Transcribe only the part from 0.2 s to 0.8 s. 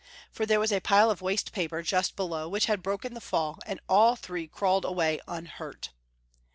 For there was a